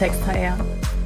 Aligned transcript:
Klartext 0.00 0.26
HR. 0.26 0.56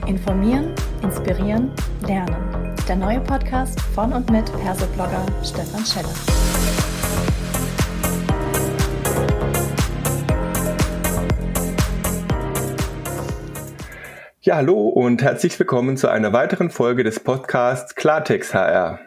Informieren, 0.06 0.72
inspirieren, 1.02 1.72
lernen. 2.06 2.76
Der 2.86 2.94
neue 2.94 3.18
Podcast 3.18 3.80
von 3.80 4.12
und 4.12 4.30
mit 4.30 4.44
Perso-Blogger 4.62 5.26
Stefan 5.42 5.84
Scheller. 5.84 6.14
Ja, 14.42 14.54
hallo 14.54 14.90
und 14.90 15.24
herzlich 15.24 15.58
willkommen 15.58 15.96
zu 15.96 16.06
einer 16.06 16.32
weiteren 16.32 16.70
Folge 16.70 17.02
des 17.02 17.18
Podcasts 17.18 17.96
Klartext 17.96 18.54
HR. 18.54 19.00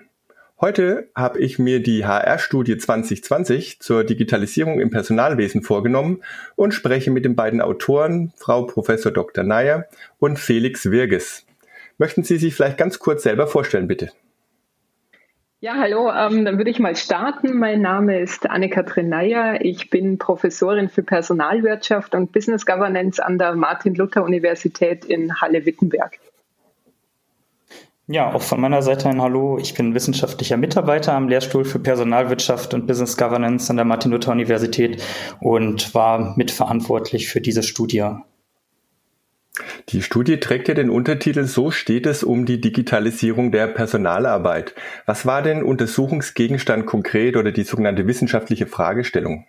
Heute 0.59 1.11
habe 1.13 1.37
ich 1.37 1.59
mir 1.59 1.83
die 1.83 2.03
HR-Studie 2.03 2.79
2020 2.79 3.79
zur 3.79 4.03
Digitalisierung 4.03 4.79
im 4.79 4.89
Personalwesen 4.89 5.61
vorgenommen 5.61 6.23
und 6.55 6.73
spreche 6.73 7.11
mit 7.11 7.25
den 7.25 7.35
beiden 7.35 7.61
Autoren, 7.61 8.33
Frau 8.37 8.63
Professor 8.63 9.11
Dr. 9.11 9.43
Nayer 9.43 9.85
und 10.17 10.39
Felix 10.39 10.89
Wirges. 10.89 11.45
Möchten 11.99 12.23
Sie 12.23 12.37
sich 12.37 12.55
vielleicht 12.55 12.79
ganz 12.79 12.97
kurz 12.97 13.21
selber 13.21 13.45
vorstellen, 13.45 13.87
bitte? 13.87 14.09
Ja, 15.59 15.75
hallo, 15.75 16.11
ähm, 16.11 16.43
dann 16.43 16.57
würde 16.57 16.71
ich 16.71 16.79
mal 16.79 16.95
starten. 16.95 17.59
Mein 17.59 17.81
Name 17.81 18.19
ist 18.19 18.49
Anne-Kathrin 18.49 19.09
Nayer. 19.09 19.63
Ich 19.63 19.91
bin 19.91 20.17
Professorin 20.17 20.89
für 20.89 21.03
Personalwirtschaft 21.03 22.15
und 22.15 22.31
Business 22.31 22.65
Governance 22.65 23.23
an 23.23 23.37
der 23.37 23.53
Martin-Luther-Universität 23.53 25.05
in 25.05 25.39
Halle-Wittenberg. 25.39 26.17
Ja, 28.09 28.31
auch 28.33 28.41
von 28.41 28.61
meiner 28.61 28.81
Seite 28.81 29.09
ein 29.09 29.21
Hallo. 29.21 29.57
Ich 29.59 29.73
bin 29.73 29.93
wissenschaftlicher 29.93 30.55
Mitarbeiter 30.55 31.11
am 31.11 31.27
Lehrstuhl 31.27 31.65
für 31.65 31.79
Personalwirtschaft 31.79 32.73
und 32.73 32.87
Business 32.87 33.17
Governance 33.17 33.69
an 33.69 33.75
der 33.75 33.83
Martin-Luther-Universität 33.83 35.03
und 35.41 35.93
war 35.93 36.37
mitverantwortlich 36.37 37.27
für 37.27 37.41
diese 37.41 37.63
Studie. 37.63 38.05
Die 39.89 40.01
Studie 40.01 40.39
trägt 40.39 40.69
ja 40.69 40.73
den 40.73 40.89
Untertitel 40.89 41.43
So 41.43 41.69
steht 41.69 42.05
es 42.05 42.23
um 42.23 42.45
die 42.45 42.61
Digitalisierung 42.61 43.51
der 43.51 43.67
Personalarbeit. 43.67 44.73
Was 45.05 45.25
war 45.25 45.41
denn 45.41 45.61
Untersuchungsgegenstand 45.61 46.85
konkret 46.85 47.35
oder 47.35 47.51
die 47.51 47.63
sogenannte 47.63 48.07
wissenschaftliche 48.07 48.67
Fragestellung? 48.67 49.45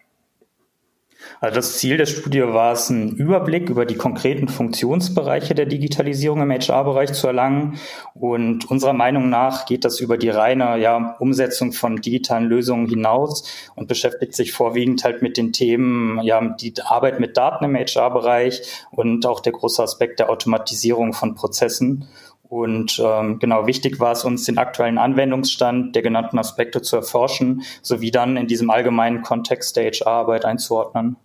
Also 1.40 1.56
das 1.56 1.78
Ziel 1.78 1.96
der 1.96 2.06
Studie 2.06 2.42
war 2.42 2.72
es, 2.72 2.90
einen 2.90 3.16
Überblick 3.16 3.68
über 3.70 3.86
die 3.86 3.96
konkreten 3.96 4.48
Funktionsbereiche 4.48 5.54
der 5.54 5.66
Digitalisierung 5.66 6.42
im 6.42 6.50
HR-Bereich 6.50 7.12
zu 7.12 7.26
erlangen. 7.26 7.78
Und 8.14 8.70
unserer 8.70 8.92
Meinung 8.92 9.28
nach 9.28 9.66
geht 9.66 9.84
das 9.84 10.00
über 10.00 10.18
die 10.18 10.30
reine 10.30 10.78
ja, 10.78 11.16
Umsetzung 11.18 11.72
von 11.72 11.96
digitalen 11.96 12.46
Lösungen 12.46 12.88
hinaus 12.88 13.44
und 13.76 13.88
beschäftigt 13.88 14.34
sich 14.34 14.52
vorwiegend 14.52 15.04
halt 15.04 15.22
mit 15.22 15.36
den 15.36 15.52
Themen, 15.52 16.20
ja, 16.22 16.40
die 16.40 16.74
Arbeit 16.84 17.20
mit 17.20 17.36
Daten 17.36 17.64
im 17.64 17.76
HR-Bereich 17.76 18.62
und 18.90 19.24
auch 19.26 19.40
der 19.40 19.52
große 19.52 19.82
Aspekt 19.82 20.18
der 20.18 20.30
Automatisierung 20.30 21.12
von 21.12 21.34
Prozessen. 21.34 22.08
Und 22.48 23.00
ähm, 23.04 23.38
genau 23.38 23.66
wichtig 23.66 24.00
war 24.00 24.12
es 24.12 24.24
uns, 24.24 24.44
den 24.44 24.58
aktuellen 24.58 24.98
Anwendungsstand 24.98 25.94
der 25.94 26.02
genannten 26.02 26.38
Aspekte 26.38 26.80
zu 26.80 26.96
erforschen, 26.96 27.62
sowie 27.82 28.10
dann 28.10 28.36
in 28.36 28.46
diesem 28.46 28.70
allgemeinen 28.70 29.22
Kontext 29.22 29.77
der 29.77 29.91
HR-Arbeit 29.91 30.44
einzuordnen. 30.46 31.16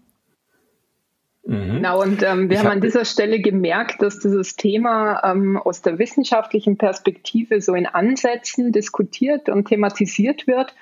Mhm. 1.45 1.75
Genau, 1.75 2.01
und 2.01 2.23
ähm, 2.23 2.49
wir 2.49 2.57
ich 2.57 2.63
haben 2.63 2.71
an 2.71 2.81
dieser 2.81 3.05
Stelle 3.05 3.39
gemerkt, 3.39 4.01
dass 4.01 4.19
dieses 4.19 4.55
Thema 4.55 5.21
ähm, 5.23 5.57
aus 5.57 5.81
der 5.81 5.99
wissenschaftlichen 5.99 6.77
Perspektive 6.77 7.61
so 7.61 7.73
in 7.73 7.85
Ansätzen 7.85 8.71
diskutiert 8.71 9.49
und 9.49 9.67
thematisiert 9.67 10.47
wird 10.47 10.73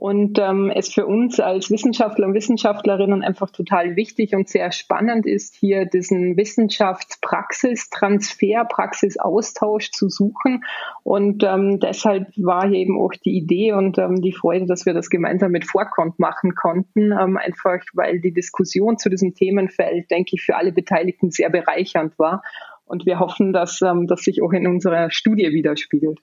und 0.00 0.38
ähm, 0.38 0.72
es 0.74 0.94
für 0.94 1.04
uns 1.04 1.38
als 1.40 1.70
Wissenschaftler 1.70 2.26
und 2.26 2.32
Wissenschaftlerinnen 2.32 3.22
einfach 3.22 3.50
total 3.50 3.96
wichtig 3.96 4.34
und 4.34 4.48
sehr 4.48 4.72
spannend 4.72 5.26
ist, 5.26 5.56
hier 5.56 5.84
diesen 5.84 6.38
Wissenschaftspraxistransfer, 6.38 8.64
Praxisaustausch 8.64 9.90
zu 9.90 10.08
suchen. 10.08 10.64
Und 11.02 11.44
ähm, 11.44 11.80
deshalb 11.80 12.28
war 12.38 12.66
hier 12.66 12.78
eben 12.78 12.98
auch 12.98 13.12
die 13.12 13.36
Idee 13.36 13.74
und 13.74 13.98
ähm, 13.98 14.22
die 14.22 14.32
Freude, 14.32 14.64
dass 14.64 14.86
wir 14.86 14.94
das 14.94 15.10
gemeinsam 15.10 15.52
mit 15.52 15.66
Vorkont 15.66 16.18
machen 16.18 16.54
konnten, 16.54 17.12
ähm, 17.12 17.36
einfach 17.36 17.80
weil 17.92 18.20
die 18.20 18.32
Diskussion 18.32 18.96
zu 18.96 19.10
diesem 19.10 19.34
Themenfeld, 19.34 20.10
denke 20.10 20.36
ich, 20.36 20.40
für 20.40 20.56
alle 20.56 20.72
Beteiligten 20.72 21.30
sehr 21.30 21.50
bereichernd 21.50 22.18
war. 22.18 22.42
Und 22.86 23.04
wir 23.04 23.18
hoffen, 23.18 23.52
dass 23.52 23.82
ähm, 23.82 24.06
das 24.06 24.22
sich 24.22 24.42
auch 24.42 24.52
in 24.52 24.66
unserer 24.66 25.10
Studie 25.10 25.52
widerspiegelt. 25.52 26.20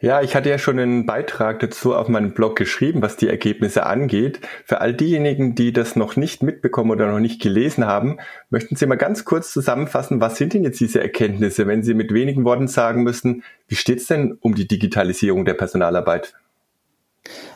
Ja, 0.00 0.22
ich 0.22 0.36
hatte 0.36 0.48
ja 0.48 0.58
schon 0.58 0.78
einen 0.78 1.06
Beitrag 1.06 1.60
dazu 1.60 1.94
auf 1.94 2.08
meinem 2.08 2.32
Blog 2.34 2.56
geschrieben, 2.56 3.02
was 3.02 3.16
die 3.16 3.28
Ergebnisse 3.28 3.86
angeht. 3.86 4.40
Für 4.64 4.80
all 4.80 4.94
diejenigen, 4.94 5.54
die 5.54 5.72
das 5.72 5.96
noch 5.96 6.16
nicht 6.16 6.42
mitbekommen 6.42 6.90
oder 6.90 7.10
noch 7.10 7.18
nicht 7.18 7.40
gelesen 7.42 7.86
haben, 7.86 8.18
möchten 8.50 8.76
Sie 8.76 8.86
mal 8.86 8.96
ganz 8.96 9.24
kurz 9.24 9.52
zusammenfassen, 9.52 10.20
was 10.20 10.36
sind 10.36 10.54
denn 10.54 10.64
jetzt 10.64 10.80
diese 10.80 11.00
Erkenntnisse, 11.00 11.66
wenn 11.66 11.82
Sie 11.82 11.94
mit 11.94 12.12
wenigen 12.12 12.44
Worten 12.44 12.68
sagen 12.68 13.02
müssen, 13.02 13.42
wie 13.68 13.76
steht 13.76 13.98
es 13.98 14.06
denn 14.06 14.38
um 14.40 14.54
die 14.54 14.68
Digitalisierung 14.68 15.44
der 15.44 15.54
Personalarbeit? 15.54 16.34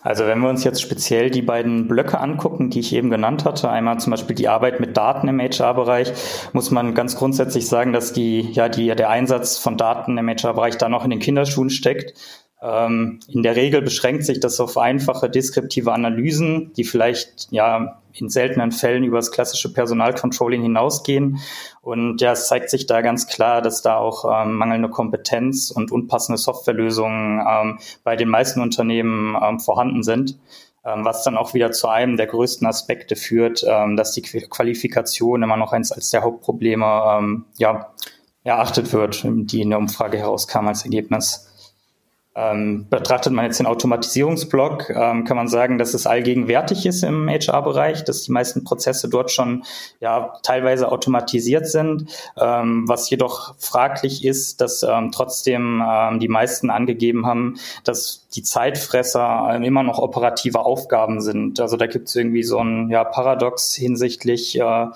Also 0.02 0.26
wenn 0.26 0.40
wir 0.40 0.48
uns 0.48 0.64
jetzt 0.64 0.80
speziell 0.80 1.30
die 1.30 1.42
beiden 1.42 1.88
Blöcke 1.88 2.18
angucken, 2.20 2.70
die 2.70 2.80
ich 2.80 2.94
eben 2.94 3.10
genannt 3.10 3.44
hatte, 3.44 3.70
einmal 3.70 3.98
zum 4.00 4.12
Beispiel 4.12 4.36
die 4.36 4.48
Arbeit 4.48 4.80
mit 4.80 4.96
Daten 4.96 5.28
im 5.28 5.40
HR-Bereich, 5.40 6.12
muss 6.52 6.70
man 6.70 6.94
ganz 6.94 7.16
grundsätzlich 7.16 7.68
sagen, 7.68 7.92
dass 7.92 8.12
die, 8.12 8.40
ja, 8.52 8.68
die, 8.68 8.94
der 8.94 9.10
Einsatz 9.10 9.58
von 9.58 9.76
Daten 9.76 10.16
im 10.18 10.28
HR-Bereich 10.28 10.78
da 10.78 10.88
noch 10.88 11.04
in 11.04 11.10
den 11.10 11.20
Kinderschuhen 11.20 11.70
steckt. 11.70 12.14
Ähm, 12.62 13.20
in 13.28 13.42
der 13.42 13.56
Regel 13.56 13.80
beschränkt 13.80 14.24
sich 14.24 14.40
das 14.40 14.60
auf 14.60 14.76
einfache 14.76 15.30
deskriptive 15.30 15.92
Analysen, 15.92 16.72
die 16.74 16.84
vielleicht 16.84 17.48
ja 17.50 18.00
in 18.12 18.28
seltenen 18.28 18.72
Fällen 18.72 19.04
über 19.04 19.18
das 19.18 19.30
klassische 19.30 19.72
Personalcontrolling 19.72 20.62
hinausgehen. 20.62 21.38
Und 21.80 22.20
ja, 22.20 22.32
es 22.32 22.48
zeigt 22.48 22.70
sich 22.70 22.86
da 22.86 23.00
ganz 23.00 23.26
klar, 23.28 23.62
dass 23.62 23.82
da 23.82 23.96
auch 23.96 24.24
ähm, 24.24 24.54
mangelnde 24.54 24.90
Kompetenz 24.90 25.70
und 25.70 25.90
unpassende 25.90 26.38
Softwarelösungen 26.38 27.40
ähm, 27.48 27.78
bei 28.04 28.16
den 28.16 28.28
meisten 28.28 28.60
Unternehmen 28.60 29.36
ähm, 29.42 29.60
vorhanden 29.60 30.02
sind. 30.02 30.38
Ähm, 30.84 31.04
was 31.04 31.24
dann 31.24 31.36
auch 31.36 31.52
wieder 31.52 31.72
zu 31.72 31.88
einem 31.88 32.16
der 32.16 32.26
größten 32.26 32.66
Aspekte 32.66 33.14
führt, 33.14 33.64
ähm, 33.66 33.96
dass 33.96 34.12
die 34.12 34.22
Qualifikation 34.22 35.42
immer 35.42 35.56
noch 35.56 35.72
eins 35.72 35.92
als 35.92 36.10
der 36.10 36.22
Hauptprobleme 36.22 37.02
ähm, 37.18 37.44
ja, 37.58 37.92
erachtet 38.44 38.92
wird, 38.92 39.22
die 39.24 39.60
in 39.60 39.70
der 39.70 39.78
Umfrage 39.78 40.16
herauskam 40.16 40.68
als 40.68 40.84
Ergebnis. 40.84 41.49
Ähm, 42.36 42.86
betrachtet 42.88 43.32
man 43.32 43.44
jetzt 43.44 43.58
den 43.58 43.66
Automatisierungsblock, 43.66 44.90
ähm, 44.90 45.24
kann 45.24 45.36
man 45.36 45.48
sagen, 45.48 45.78
dass 45.78 45.94
es 45.94 46.06
allgegenwärtig 46.06 46.86
ist 46.86 47.02
im 47.02 47.28
HR-Bereich, 47.28 48.04
dass 48.04 48.22
die 48.22 48.30
meisten 48.30 48.62
Prozesse 48.62 49.08
dort 49.08 49.32
schon 49.32 49.64
ja 49.98 50.32
teilweise 50.44 50.92
automatisiert 50.92 51.66
sind. 51.66 52.08
Ähm, 52.40 52.84
was 52.86 53.10
jedoch 53.10 53.56
fraglich 53.58 54.24
ist, 54.24 54.60
dass 54.60 54.84
ähm, 54.84 55.10
trotzdem 55.10 55.82
ähm, 55.84 56.20
die 56.20 56.28
meisten 56.28 56.70
angegeben 56.70 57.26
haben, 57.26 57.56
dass 57.82 58.28
die 58.28 58.44
Zeitfresser 58.44 59.50
ähm, 59.52 59.64
immer 59.64 59.82
noch 59.82 59.98
operative 59.98 60.60
Aufgaben 60.60 61.20
sind. 61.20 61.58
Also 61.58 61.76
da 61.76 61.88
gibt 61.88 62.08
es 62.08 62.14
irgendwie 62.14 62.44
so 62.44 62.58
ein 62.58 62.90
ja, 62.90 63.02
Paradox 63.02 63.74
hinsichtlich 63.74 64.56
äh, 64.56 64.86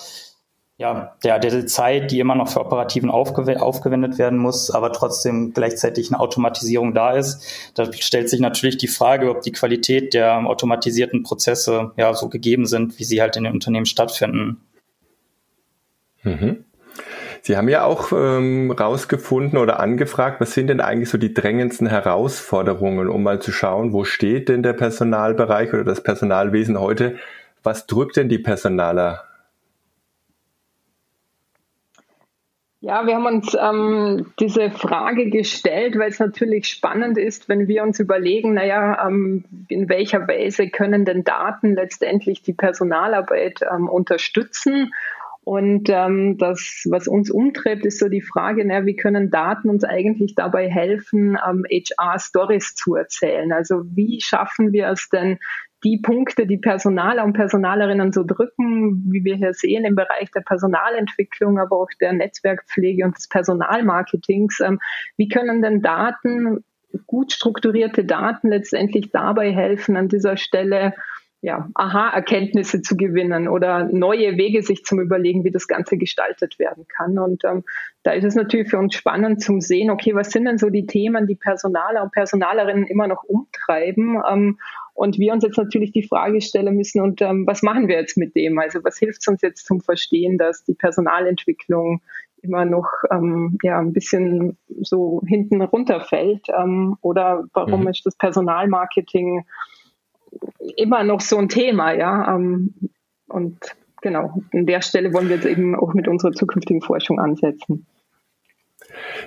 ja, 0.76 1.16
der, 1.22 1.38
der 1.38 1.66
Zeit, 1.66 2.10
die 2.10 2.18
immer 2.18 2.34
noch 2.34 2.48
für 2.48 2.60
operativen 2.60 3.08
aufgew 3.08 3.48
aufgewendet 3.52 4.18
werden 4.18 4.38
muss, 4.38 4.70
aber 4.70 4.92
trotzdem 4.92 5.52
gleichzeitig 5.52 6.10
eine 6.10 6.18
Automatisierung 6.18 6.94
da 6.94 7.12
ist. 7.12 7.46
Da 7.74 7.92
stellt 7.92 8.28
sich 8.28 8.40
natürlich 8.40 8.76
die 8.76 8.88
Frage, 8.88 9.30
ob 9.30 9.42
die 9.42 9.52
Qualität 9.52 10.14
der 10.14 10.38
automatisierten 10.46 11.22
Prozesse 11.22 11.92
ja 11.96 12.12
so 12.14 12.28
gegeben 12.28 12.66
sind, 12.66 12.98
wie 12.98 13.04
sie 13.04 13.20
halt 13.20 13.36
in 13.36 13.44
den 13.44 13.52
Unternehmen 13.52 13.86
stattfinden. 13.86 14.62
Mhm. 16.22 16.64
Sie 17.42 17.56
haben 17.56 17.68
ja 17.68 17.84
auch 17.84 18.10
ähm, 18.10 18.70
rausgefunden 18.70 19.58
oder 19.58 19.78
angefragt, 19.78 20.40
was 20.40 20.54
sind 20.54 20.68
denn 20.68 20.80
eigentlich 20.80 21.10
so 21.10 21.18
die 21.18 21.34
drängendsten 21.34 21.86
Herausforderungen, 21.86 23.08
um 23.08 23.22
mal 23.22 23.40
zu 23.40 23.52
schauen, 23.52 23.92
wo 23.92 24.04
steht 24.04 24.48
denn 24.48 24.62
der 24.62 24.72
Personalbereich 24.72 25.72
oder 25.72 25.84
das 25.84 26.02
Personalwesen 26.02 26.80
heute? 26.80 27.16
Was 27.62 27.86
drückt 27.86 28.16
denn 28.16 28.30
die 28.30 28.38
Personaler 28.38 29.24
Ja, 32.86 33.06
wir 33.06 33.14
haben 33.14 33.24
uns 33.24 33.56
ähm, 33.58 34.34
diese 34.38 34.70
Frage 34.70 35.30
gestellt, 35.30 35.98
weil 35.98 36.10
es 36.10 36.18
natürlich 36.18 36.66
spannend 36.66 37.16
ist, 37.16 37.48
wenn 37.48 37.66
wir 37.66 37.82
uns 37.82 37.98
überlegen, 37.98 38.52
naja, 38.52 39.06
ähm, 39.06 39.44
in 39.68 39.88
welcher 39.88 40.28
Weise 40.28 40.68
können 40.68 41.06
denn 41.06 41.24
Daten 41.24 41.74
letztendlich 41.74 42.42
die 42.42 42.52
Personalarbeit 42.52 43.60
ähm, 43.62 43.88
unterstützen? 43.88 44.92
Und 45.44 45.88
ähm, 45.88 46.36
das, 46.36 46.84
was 46.90 47.08
uns 47.08 47.30
umtreibt, 47.30 47.86
ist 47.86 48.00
so 48.00 48.10
die 48.10 48.20
Frage, 48.20 48.66
na, 48.66 48.84
wie 48.84 48.96
können 48.96 49.30
Daten 49.30 49.70
uns 49.70 49.84
eigentlich 49.84 50.34
dabei 50.34 50.68
helfen, 50.68 51.38
ähm, 51.48 51.64
HR-Stories 51.70 52.74
zu 52.74 52.96
erzählen? 52.96 53.50
Also 53.52 53.84
wie 53.94 54.20
schaffen 54.20 54.72
wir 54.72 54.88
es 54.88 55.08
denn, 55.08 55.38
die 55.84 55.98
Punkte, 55.98 56.46
die 56.46 56.58
Personaler 56.58 57.24
und 57.24 57.34
Personalerinnen 57.34 58.12
so 58.12 58.24
drücken, 58.24 59.04
wie 59.12 59.24
wir 59.24 59.36
hier 59.36 59.52
sehen 59.52 59.84
im 59.84 59.94
Bereich 59.94 60.30
der 60.34 60.40
Personalentwicklung, 60.40 61.58
aber 61.58 61.76
auch 61.76 61.90
der 62.00 62.12
Netzwerkpflege 62.14 63.04
und 63.04 63.16
des 63.16 63.28
Personalmarketings, 63.28 64.60
ähm, 64.60 64.80
wie 65.16 65.28
können 65.28 65.62
denn 65.62 65.82
Daten, 65.82 66.64
gut 67.06 67.32
strukturierte 67.32 68.04
Daten 68.04 68.48
letztendlich 68.48 69.10
dabei 69.10 69.52
helfen, 69.52 69.96
an 69.96 70.08
dieser 70.08 70.36
Stelle 70.36 70.94
ja, 71.44 71.68
Aha-Erkenntnisse 71.74 72.80
zu 72.80 72.96
gewinnen 72.96 73.48
oder 73.48 73.84
neue 73.84 74.38
Wege 74.38 74.62
sich 74.62 74.82
zum 74.82 74.98
Überlegen, 74.98 75.44
wie 75.44 75.50
das 75.50 75.68
Ganze 75.68 75.98
gestaltet 75.98 76.58
werden 76.58 76.86
kann. 76.88 77.18
Und 77.18 77.44
ähm, 77.44 77.64
da 78.02 78.12
ist 78.12 78.24
es 78.24 78.34
natürlich 78.34 78.70
für 78.70 78.78
uns 78.78 78.94
spannend 78.94 79.42
zum 79.42 79.60
sehen, 79.60 79.90
okay, 79.90 80.14
was 80.14 80.30
sind 80.30 80.46
denn 80.46 80.56
so 80.56 80.70
die 80.70 80.86
Themen, 80.86 81.26
die 81.26 81.34
Personaler 81.34 82.02
und 82.02 82.12
Personalerinnen 82.12 82.86
immer 82.86 83.08
noch 83.08 83.24
umtreiben? 83.24 84.22
Ähm, 84.26 84.58
und 84.94 85.18
wir 85.18 85.32
uns 85.32 85.44
jetzt 85.44 85.58
natürlich 85.58 85.92
die 85.92 86.06
Frage 86.06 86.40
stellen 86.40 86.76
müssen, 86.76 87.02
und 87.02 87.20
ähm, 87.20 87.46
was 87.46 87.62
machen 87.62 87.88
wir 87.88 87.96
jetzt 87.96 88.16
mit 88.16 88.34
dem? 88.36 88.58
Also 88.58 88.82
was 88.84 88.96
hilft 88.96 89.28
uns 89.28 89.42
jetzt 89.42 89.66
zum 89.66 89.80
Verstehen, 89.80 90.38
dass 90.38 90.64
die 90.64 90.74
Personalentwicklung 90.74 92.00
immer 92.42 92.64
noch 92.64 92.86
ähm, 93.10 93.58
ja, 93.62 93.80
ein 93.80 93.92
bisschen 93.92 94.56
so 94.82 95.20
hinten 95.26 95.60
runterfällt? 95.62 96.46
Ähm, 96.56 96.96
oder 97.00 97.44
warum 97.52 97.82
mhm. 97.82 97.88
ist 97.88 98.06
das 98.06 98.16
Personalmarketing 98.16 99.44
immer 100.76 101.02
noch 101.02 101.20
so 101.20 101.38
ein 101.38 101.48
Thema, 101.48 101.92
ja. 101.92 102.36
Ähm, 102.36 102.74
und 103.28 103.58
genau, 104.00 104.42
an 104.52 104.66
der 104.66 104.80
Stelle 104.80 105.12
wollen 105.12 105.28
wir 105.28 105.36
jetzt 105.36 105.46
eben 105.46 105.74
auch 105.74 105.92
mit 105.94 106.06
unserer 106.06 106.32
zukünftigen 106.32 106.82
Forschung 106.82 107.18
ansetzen. 107.18 107.86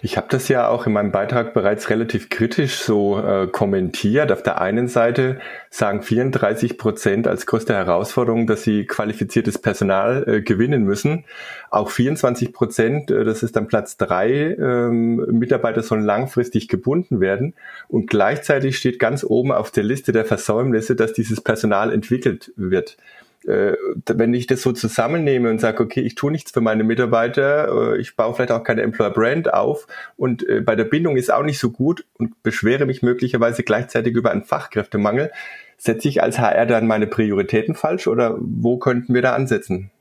Ich 0.02 0.18
habe 0.18 0.28
das 0.30 0.48
ja 0.48 0.68
auch 0.70 0.86
in 0.86 0.94
meinem 0.94 1.12
Beitrag 1.12 1.54
bereits 1.54 1.90
relativ 1.90 2.30
kritisch 2.30 2.76
so 2.76 3.20
äh, 3.20 3.48
kommentiert. 3.48 4.32
Auf 4.32 4.44
der 4.44 4.62
einen 4.62 4.88
Seite 4.88 5.40
sagen 5.70 6.02
34 6.02 6.78
Prozent 6.78 7.28
als 7.28 7.46
größte 7.46 7.74
Herausforderung, 7.74 8.48
dass 8.48 8.64
sie 8.64 8.86
qualifiziertes 8.86 9.58
Personal 9.58 10.24
äh, 10.28 10.42
gewinnen 10.42 10.84
müssen. 10.84 11.26
Auch 11.70 11.90
24 11.90 12.54
Prozent, 12.54 13.12
äh, 13.12 13.24
das 13.24 13.44
ist 13.44 13.56
dann 13.56 13.68
Platz 13.68 13.98
drei, 13.98 14.56
ähm, 14.60 15.16
Mitarbeiter 15.32 15.82
sollen 15.82 16.06
langfristig 16.06 16.68
gebunden 16.68 17.20
werden. 17.20 17.54
Und 17.88 18.08
gleichzeitig 18.10 18.78
steht 18.78 19.00
ganz 19.00 19.24
oben 19.24 19.52
auf 19.52 19.72
der 19.72 19.84
Liste 19.84 20.12
der 20.12 20.26
Versäumnisse, 20.26 20.96
dass 20.96 21.14
dieses 21.14 21.42
Personal 21.42 21.92
entwickelt 21.92 22.52
wird 22.56 22.98
wenn 23.44 24.34
ich 24.34 24.48
das 24.48 24.62
so 24.62 24.72
zusammennehme 24.72 25.50
und 25.50 25.60
sage, 25.60 25.82
okay, 25.84 26.02
ich 26.02 26.16
tue 26.16 26.32
nichts 26.32 26.52
für 26.52 26.62
meine 26.62 26.84
Mitarbeiter, 26.84 27.94
äh, 27.94 28.02
ich 28.02 28.16
baue 28.16 28.34
vielleicht 28.34 28.52
auch 28.52 28.64
keine 28.64 28.82
Employer 28.82 29.12
Brand 29.12 29.54
auf 29.54 29.88
und 30.16 30.48
äh, 30.48 30.62
bei 30.62 30.76
der 30.76 30.86
Bindung 30.86 31.18
ist 31.18 31.32
auch 31.32 31.44
nicht 31.44 31.60
so 31.60 31.72
gut 31.72 32.06
und 32.18 32.42
beschwere 32.44 32.86
mich 32.86 33.02
möglicherweise 33.02 33.64
gleichzeitig 33.64 34.16
über 34.16 34.32
einen 34.32 34.44
Fachkräftemangel, 34.44 35.32
setze 35.78 36.08
ich 36.08 36.22
als 36.24 36.40
HR 36.40 36.66
dann 36.66 36.88
meine 36.88 37.08
Prioritäten 37.08 37.76
falsch 37.76 38.08
oder 38.08 38.38
wo 38.40 38.78
könnten 38.78 39.14
wir 39.14 39.22
da 39.22 39.34
ansetzen? 39.34 39.92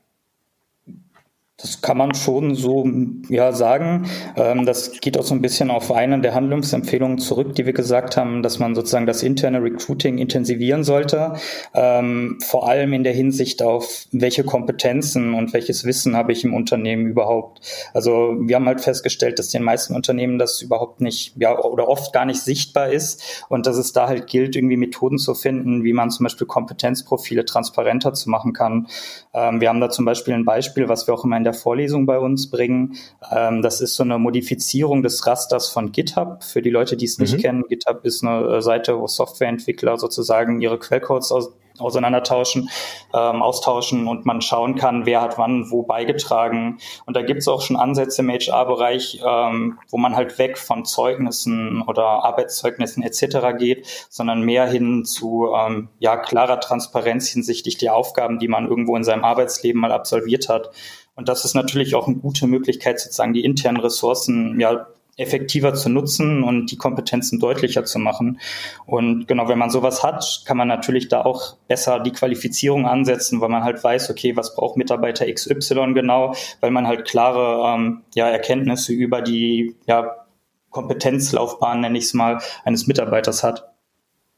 Das 1.59 1.81
kann 1.81 1.97
man 1.97 2.13
schon 2.13 2.53
so 2.53 2.87
ja 3.29 3.51
sagen. 3.51 4.07
Ähm, 4.35 4.67
das 4.67 4.91
geht 5.01 5.17
auch 5.17 5.23
so 5.23 5.33
ein 5.33 5.41
bisschen 5.41 5.71
auf 5.71 5.91
eine 5.91 6.21
der 6.21 6.35
Handlungsempfehlungen 6.35 7.17
zurück, 7.17 7.55
die 7.55 7.65
wir 7.65 7.73
gesagt 7.73 8.15
haben, 8.15 8.43
dass 8.43 8.59
man 8.59 8.75
sozusagen 8.75 9.07
das 9.07 9.23
interne 9.23 9.63
Recruiting 9.63 10.19
intensivieren 10.19 10.83
sollte. 10.83 11.33
Ähm, 11.73 12.37
vor 12.45 12.69
allem 12.69 12.93
in 12.93 13.03
der 13.03 13.13
Hinsicht 13.13 13.63
auf 13.63 14.05
welche 14.11 14.43
Kompetenzen 14.43 15.33
und 15.33 15.51
welches 15.53 15.83
Wissen 15.83 16.15
habe 16.15 16.31
ich 16.31 16.43
im 16.43 16.53
Unternehmen 16.53 17.07
überhaupt. 17.07 17.61
Also 17.91 18.35
wir 18.39 18.57
haben 18.57 18.67
halt 18.67 18.81
festgestellt, 18.81 19.39
dass 19.39 19.49
den 19.49 19.63
meisten 19.63 19.95
Unternehmen 19.95 20.37
das 20.37 20.61
überhaupt 20.61 21.01
nicht, 21.01 21.33
ja, 21.37 21.57
oder 21.57 21.89
oft 21.89 22.13
gar 22.13 22.25
nicht 22.25 22.41
sichtbar 22.41 22.89
ist 22.89 23.45
und 23.49 23.65
dass 23.65 23.77
es 23.77 23.93
da 23.93 24.07
halt 24.07 24.27
gilt, 24.27 24.55
irgendwie 24.55 24.77
Methoden 24.77 25.17
zu 25.17 25.33
finden, 25.33 25.83
wie 25.83 25.93
man 25.93 26.11
zum 26.11 26.25
Beispiel 26.25 26.45
Kompetenzprofile 26.45 27.45
transparenter 27.45 28.13
zu 28.13 28.29
machen 28.29 28.53
kann. 28.53 28.85
Ähm, 29.33 29.59
wir 29.59 29.69
haben 29.69 29.81
da 29.81 29.89
zum 29.89 30.05
Beispiel 30.05 30.35
ein 30.35 30.45
Beispiel, 30.45 30.87
was 30.87 31.07
wir 31.07 31.15
auch 31.15 31.23
immer 31.23 31.37
in 31.37 31.46
der 31.47 31.53
Vorlesung 31.53 32.05
bei 32.05 32.19
uns 32.19 32.51
bringen. 32.51 32.97
Ähm, 33.31 33.61
das 33.61 33.81
ist 33.81 33.95
so 33.95 34.03
eine 34.03 34.19
Modifizierung 34.19 35.01
des 35.01 35.25
Rasters 35.25 35.69
von 35.69 35.91
GitHub. 35.91 36.43
Für 36.43 36.61
die 36.61 36.69
Leute, 36.69 36.97
die 36.97 37.05
es 37.05 37.17
nicht 37.17 37.37
mhm. 37.37 37.41
kennen, 37.41 37.63
GitHub 37.69 38.03
ist 38.03 38.23
eine 38.23 38.57
äh, 38.57 38.61
Seite, 38.61 38.99
wo 38.99 39.07
Softwareentwickler 39.07 39.97
sozusagen 39.97 40.61
ihre 40.61 40.77
Quellcodes 40.77 41.31
aus 41.31 41.53
auseinandertauschen, 41.79 42.69
ähm, 43.13 43.41
austauschen 43.41 44.07
und 44.07 44.25
man 44.25 44.41
schauen 44.41 44.75
kann, 44.75 45.05
wer 45.05 45.21
hat 45.21 45.37
wann 45.37 45.69
wo 45.69 45.83
beigetragen. 45.83 46.79
Und 47.05 47.15
da 47.15 47.21
gibt 47.21 47.39
es 47.39 47.47
auch 47.47 47.61
schon 47.61 47.75
Ansätze 47.75 48.21
im 48.21 48.29
HR-Bereich, 48.29 49.21
ähm, 49.25 49.79
wo 49.89 49.97
man 49.97 50.15
halt 50.15 50.37
weg 50.39 50.57
von 50.57 50.85
Zeugnissen 50.85 51.81
oder 51.83 52.25
Arbeitszeugnissen 52.25 53.03
etc. 53.03 53.57
geht, 53.57 54.07
sondern 54.09 54.41
mehr 54.41 54.67
hin 54.67 55.05
zu 55.05 55.49
ähm, 55.55 55.89
ja 55.99 56.17
klarer 56.17 56.59
Transparenz 56.59 57.29
hinsichtlich 57.29 57.77
der 57.77 57.95
Aufgaben, 57.95 58.39
die 58.39 58.47
man 58.47 58.67
irgendwo 58.67 58.95
in 58.95 59.03
seinem 59.03 59.23
Arbeitsleben 59.23 59.79
mal 59.79 59.91
absolviert 59.91 60.49
hat. 60.49 60.71
Und 61.17 61.27
das 61.27 61.43
ist 61.43 61.55
natürlich 61.55 61.95
auch 61.95 62.07
eine 62.07 62.15
gute 62.15 62.47
Möglichkeit, 62.47 62.99
sozusagen 62.99 63.33
die 63.33 63.43
internen 63.43 63.79
Ressourcen 63.79 64.59
ja 64.59 64.87
effektiver 65.17 65.73
zu 65.73 65.89
nutzen 65.89 66.43
und 66.43 66.69
die 66.69 66.77
Kompetenzen 66.77 67.39
deutlicher 67.39 67.83
zu 67.85 67.97
machen. 67.97 68.39
Und 68.85 69.27
genau, 69.27 69.47
wenn 69.47 69.57
man 69.57 69.71
sowas 69.71 70.03
hat, 70.03 70.43
kann 70.45 70.57
man 70.57 70.67
natürlich 70.67 71.07
da 71.07 71.23
auch 71.23 71.57
besser 71.67 71.99
die 71.99 72.11
Qualifizierung 72.11 72.85
ansetzen, 72.85 73.41
weil 73.41 73.49
man 73.49 73.63
halt 73.63 73.83
weiß, 73.83 74.11
okay, 74.11 74.37
was 74.37 74.55
braucht 74.55 74.77
Mitarbeiter 74.77 75.25
XY 75.25 75.93
genau, 75.93 76.35
weil 76.61 76.69
man 76.69 76.85
halt 76.85 77.05
klare 77.05 77.73
ähm, 77.73 78.03
ja, 78.13 78.29
Erkenntnisse 78.29 78.93
über 78.93 79.23
die 79.23 79.75
ja, 79.87 80.27
Kompetenzlaufbahn, 80.69 81.81
nenne 81.81 81.97
ich 81.97 82.05
es 82.05 82.13
mal, 82.13 82.37
eines 82.63 82.85
Mitarbeiters 82.85 83.43
hat. 83.43 83.71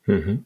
Mhm. 0.06 0.46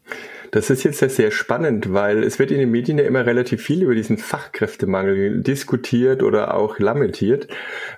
Das 0.54 0.70
ist 0.70 0.84
jetzt 0.84 1.00
sehr 1.00 1.32
spannend, 1.32 1.94
weil 1.94 2.22
es 2.22 2.38
wird 2.38 2.52
in 2.52 2.60
den 2.60 2.70
Medien 2.70 3.00
ja 3.00 3.06
immer 3.06 3.26
relativ 3.26 3.64
viel 3.64 3.82
über 3.82 3.96
diesen 3.96 4.20
Fachkräftemangel 4.20 5.42
diskutiert 5.42 6.22
oder 6.22 6.54
auch 6.54 6.78
lamentiert. 6.78 7.48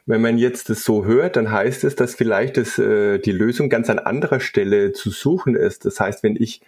Wenn 0.05 0.21
man 0.21 0.37
jetzt 0.37 0.69
das 0.69 0.85
so 0.85 1.03
hört, 1.03 1.35
dann 1.35 1.51
heißt 1.51 1.83
es, 1.83 1.97
dass 1.97 2.15
vielleicht 2.15 2.55
das, 2.55 2.79
äh, 2.79 3.19
die 3.19 3.33
Lösung 3.33 3.67
ganz 3.67 3.89
an 3.89 3.99
anderer 3.99 4.39
Stelle 4.39 4.93
zu 4.93 5.09
suchen 5.09 5.57
ist. 5.57 5.83
Das 5.83 5.99
heißt, 5.99 6.23
wenn 6.23 6.37
ich 6.37 6.61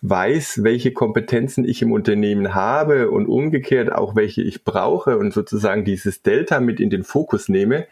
weiß, 0.00 0.62
welche 0.62 0.94
Kompetenzen 0.94 1.68
ich 1.68 1.82
im 1.82 1.92
Unternehmen 1.92 2.54
habe 2.54 3.10
und 3.10 3.26
umgekehrt 3.26 3.92
auch 3.92 4.16
welche 4.16 4.40
ich 4.40 4.64
brauche 4.64 5.18
und 5.18 5.34
sozusagen 5.34 5.84
dieses 5.84 6.22
Delta 6.22 6.58
mit 6.58 6.80
in 6.80 6.88
den 6.88 7.04
Fokus 7.04 7.50
nehme, 7.50 7.86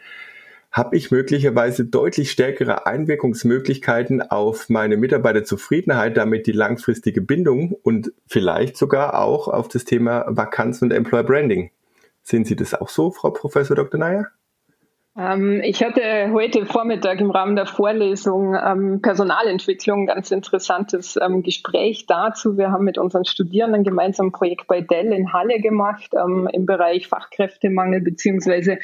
habe 0.73 0.97
ich 0.97 1.11
möglicherweise 1.11 1.85
deutlich 1.85 2.31
stärkere 2.31 2.87
Einwirkungsmöglichkeiten 2.87 4.23
auf 4.23 4.69
meine 4.69 4.97
Mitarbeiterzufriedenheit, 4.97 6.17
damit 6.17 6.47
die 6.47 6.51
langfristige 6.51 7.21
Bindung 7.21 7.73
und 7.83 8.11
vielleicht 8.25 8.75
sogar 8.75 9.19
auch 9.19 9.47
auf 9.47 9.67
das 9.67 9.85
Thema 9.85 10.25
Vakanz 10.27 10.81
und 10.81 10.91
Employer 10.91 11.23
Branding. 11.23 11.69
Sehen 12.23 12.43
Sie 12.43 12.55
das 12.55 12.73
auch 12.73 12.89
so, 12.89 13.11
Frau 13.11 13.29
Professor 13.29 13.75
Dr. 13.75 13.99
Nayer? 13.99 14.27
Ähm, 15.15 15.61
ich 15.63 15.83
hatte 15.83 16.31
heute 16.33 16.65
Vormittag 16.65 17.21
im 17.21 17.29
Rahmen 17.29 17.55
der 17.55 17.67
Vorlesung 17.67 18.55
ähm, 18.55 18.99
Personalentwicklung 18.99 20.01
ein 20.01 20.07
ganz 20.07 20.31
interessantes 20.31 21.19
ähm, 21.21 21.43
Gespräch 21.43 22.07
dazu. 22.07 22.57
Wir 22.57 22.71
haben 22.71 22.83
mit 22.83 22.97
unseren 22.97 23.23
Studierenden 23.23 23.83
gemeinsam 23.83 24.27
ein 24.27 24.31
Projekt 24.31 24.65
bei 24.65 24.81
Dell 24.81 25.13
in 25.13 25.31
Halle 25.31 25.59
gemacht 25.59 26.13
ähm, 26.15 26.49
im 26.51 26.65
Bereich 26.65 27.07
Fachkräftemangel 27.07 28.01
beziehungsweise 28.01 28.79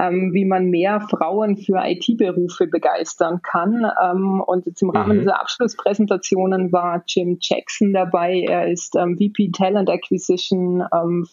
ähm, 0.00 0.32
wie 0.32 0.44
man 0.44 0.66
mehr 0.66 1.00
Frauen 1.00 1.56
für 1.56 1.82
IT-Berufe 1.84 2.68
begeistern 2.68 3.42
kann. 3.42 3.84
Ähm, 4.00 4.40
und 4.40 4.66
jetzt 4.66 4.82
im 4.82 4.90
Rahmen 4.90 5.16
mhm. 5.16 5.20
dieser 5.22 5.40
Abschlusspräsentationen 5.40 6.70
war 6.70 7.02
Jim 7.08 7.38
Jackson 7.40 7.92
dabei. 7.92 8.44
Er 8.46 8.70
ist 8.70 8.92
VP 8.94 9.50
Talent 9.50 9.90
Acquisition 9.90 10.84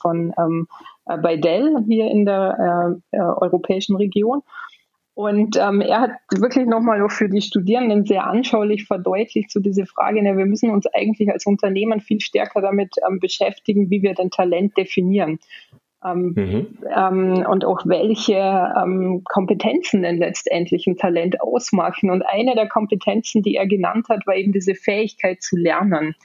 von 0.01 0.33
äh, 1.09 1.17
bei 1.17 1.37
Dell 1.37 1.75
hier 1.87 2.09
in 2.09 2.25
der 2.25 2.99
äh, 3.11 3.17
äh, 3.17 3.21
europäischen 3.21 3.95
Region. 3.95 4.41
Und 5.15 5.57
ähm, 5.57 5.81
er 5.81 5.99
hat 5.99 6.11
wirklich 6.37 6.65
nochmal 6.65 7.01
auch 7.01 7.11
für 7.11 7.27
die 7.27 7.41
Studierenden 7.41 8.05
sehr 8.05 8.25
anschaulich 8.25 8.85
verdeutlicht 8.85 9.51
zu 9.51 9.59
so 9.59 9.63
diese 9.63 9.85
Frage, 9.85 10.21
na, 10.23 10.37
wir 10.37 10.45
müssen 10.45 10.69
uns 10.69 10.87
eigentlich 10.87 11.29
als 11.29 11.45
Unternehmen 11.45 11.99
viel 11.99 12.21
stärker 12.21 12.61
damit 12.61 12.95
ähm, 13.05 13.19
beschäftigen, 13.19 13.89
wie 13.89 14.01
wir 14.01 14.13
denn 14.13 14.29
Talent 14.29 14.77
definieren. 14.77 15.39
Ähm, 16.05 16.33
mhm. 16.37 16.67
ähm, 16.95 17.45
und 17.49 17.65
auch 17.65 17.81
welche 17.83 18.37
ähm, 18.81 19.21
Kompetenzen 19.25 20.03
denn 20.03 20.19
letztendlich 20.19 20.87
ein 20.87 20.95
Talent 20.95 21.41
ausmachen. 21.41 22.09
Und 22.09 22.21
eine 22.21 22.55
der 22.55 22.69
Kompetenzen, 22.69 23.43
die 23.43 23.55
er 23.55 23.67
genannt 23.67 24.07
hat, 24.07 24.25
war 24.25 24.35
eben 24.35 24.53
diese 24.53 24.75
Fähigkeit 24.75 25.41
zu 25.41 25.57
lernen. 25.57 26.15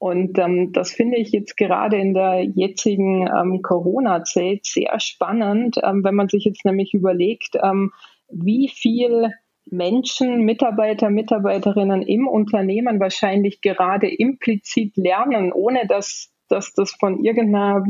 Und 0.00 0.38
ähm, 0.38 0.72
das 0.72 0.92
finde 0.92 1.18
ich 1.18 1.30
jetzt 1.30 1.58
gerade 1.58 1.98
in 1.98 2.14
der 2.14 2.42
jetzigen 2.42 3.28
ähm, 3.28 3.60
Corona-Zeit 3.60 4.60
sehr 4.64 4.98
spannend, 4.98 5.76
ähm, 5.82 6.02
wenn 6.02 6.14
man 6.14 6.28
sich 6.28 6.44
jetzt 6.44 6.64
nämlich 6.64 6.94
überlegt, 6.94 7.58
ähm, 7.62 7.92
wie 8.30 8.68
viel 8.68 9.30
Menschen, 9.66 10.46
Mitarbeiter, 10.46 11.10
Mitarbeiterinnen 11.10 12.00
im 12.00 12.26
Unternehmen 12.26 12.98
wahrscheinlich 12.98 13.60
gerade 13.60 14.08
implizit 14.08 14.96
lernen, 14.96 15.52
ohne 15.52 15.86
dass, 15.86 16.32
dass 16.48 16.72
das 16.72 16.92
von 16.92 17.22
irgendeiner 17.22 17.84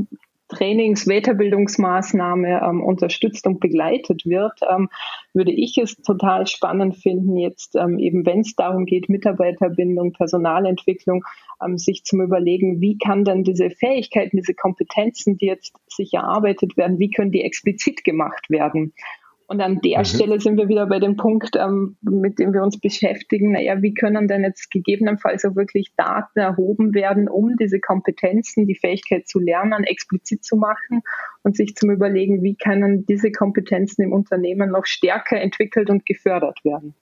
Trainings-, 0.51 1.07
Weiterbildungsmaßnahme 1.07 2.61
ähm, 2.63 2.83
unterstützt 2.83 3.47
und 3.47 3.61
begleitet 3.61 4.27
wird, 4.27 4.61
ähm, 4.71 4.89
würde 5.33 5.53
ich 5.53 5.79
es 5.79 5.97
total 5.97 6.47
spannend 6.47 6.97
finden, 6.97 7.37
jetzt 7.37 7.77
ähm, 7.77 7.99
eben, 7.99 8.27
wenn 8.27 8.41
es 8.41 8.55
darum 8.55 8.85
geht, 8.85 9.09
Mitarbeiterbindung, 9.09 10.13
Personalentwicklung, 10.13 11.25
ähm, 11.65 11.79
sich 11.79 12.05
zum 12.05 12.21
Überlegen, 12.21 12.81
wie 12.81 12.99
kann 12.99 13.25
denn 13.25 13.45
diese 13.45 13.71
Fähigkeiten, 13.71 14.37
diese 14.37 14.55
Kompetenzen, 14.55 15.39
die 15.39 15.47
jetzt 15.47 15.73
sich 15.89 16.13
erarbeitet 16.15 16.77
werden, 16.77 16.99
wie 16.99 17.11
können 17.11 17.33
die 17.33 17.43
explizit 17.43 18.05
gemacht 18.05 18.51
werden? 18.51 18.93
Und 19.51 19.61
an 19.61 19.81
der 19.81 19.99
mhm. 19.99 20.05
Stelle 20.05 20.41
sind 20.41 20.59
wir 20.59 20.69
wieder 20.69 20.87
bei 20.87 21.01
dem 21.01 21.17
Punkt, 21.17 21.57
ähm, 21.57 21.97
mit 22.03 22.39
dem 22.39 22.53
wir 22.53 22.63
uns 22.63 22.79
beschäftigen. 22.79 23.51
Naja, 23.51 23.83
wie 23.83 23.95
können 23.95 24.29
denn 24.29 24.45
jetzt 24.45 24.71
gegebenenfalls 24.71 25.45
auch 25.45 25.57
wirklich 25.57 25.93
Daten 25.97 26.39
erhoben 26.39 26.95
werden, 26.95 27.29
um 27.29 27.57
diese 27.57 27.81
Kompetenzen, 27.81 28.69
die 28.69 28.77
Fähigkeit 28.77 29.27
zu 29.27 29.41
lernen, 29.41 29.83
explizit 29.83 30.45
zu 30.45 30.55
machen 30.55 31.03
und 31.43 31.57
sich 31.57 31.75
zum 31.75 31.91
Überlegen, 31.91 32.45
wie 32.45 32.55
können 32.55 33.05
diese 33.07 33.33
Kompetenzen 33.33 34.03
im 34.03 34.13
Unternehmen 34.13 34.71
noch 34.71 34.87
stärker 34.87 35.41
entwickelt 35.41 35.91
und 35.91 36.07
gefördert 36.07 36.61
werden. 36.63 36.95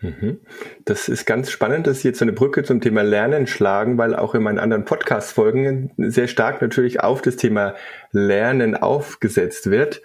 Mhm. 0.00 0.38
Das 0.86 1.10
ist 1.10 1.26
ganz 1.26 1.50
spannend, 1.50 1.86
dass 1.86 2.00
Sie 2.00 2.08
jetzt 2.08 2.20
so 2.20 2.24
eine 2.24 2.32
Brücke 2.32 2.62
zum 2.62 2.80
Thema 2.80 3.02
Lernen 3.02 3.46
schlagen, 3.46 3.98
weil 3.98 4.16
auch 4.16 4.34
in 4.34 4.42
meinen 4.42 4.58
anderen 4.58 4.86
Podcast-Folgen 4.86 5.90
sehr 5.98 6.26
stark 6.26 6.62
natürlich 6.62 7.00
auf 7.00 7.20
das 7.20 7.36
Thema 7.36 7.74
Lernen 8.12 8.76
aufgesetzt 8.76 9.70
wird. 9.70 10.00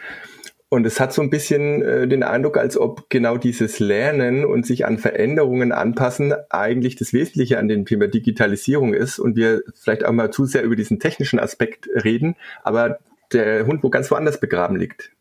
Und 0.72 0.86
es 0.86 1.00
hat 1.00 1.12
so 1.14 1.24
ein 1.24 1.32
bisschen 1.32 1.82
äh, 1.82 2.08
den 2.08 2.22
Eindruck, 2.22 2.58
als 2.58 2.78
ob 2.78 3.10
genau 3.10 3.38
dieses 3.38 3.80
Lernen 3.80 4.46
und 4.46 4.68
sich 4.68 4.86
an 4.86 5.00
Veränderungen 5.00 5.72
anpassen 5.72 6.34
eigentlich 6.50 6.96
das 6.96 7.12
Wesentliche 7.12 7.58
an 7.58 7.68
dem 7.68 7.86
Thema 7.86 8.08
Digitalisierung 8.08 8.94
ist 8.94 9.18
und 9.18 9.36
wir 9.36 9.64
vielleicht 9.74 10.06
auch 10.06 10.12
mal 10.12 10.32
zu 10.32 10.46
sehr 10.46 10.62
über 10.62 10.76
diesen 10.76 11.00
technischen 11.00 11.40
Aspekt 11.40 11.90
reden, 12.04 12.36
aber 12.64 13.00
der 13.34 13.66
Hund 13.66 13.84
wo 13.84 13.90
ganz 13.90 14.12
woanders 14.12 14.40
begraben 14.40 14.76
liegt. 14.76 15.12